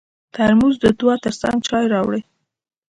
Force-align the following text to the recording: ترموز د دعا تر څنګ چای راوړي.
ترموز 0.33 0.75
د 0.83 0.85
دعا 0.99 1.15
تر 1.25 1.33
څنګ 1.41 1.57
چای 1.67 1.85
راوړي. 1.93 2.21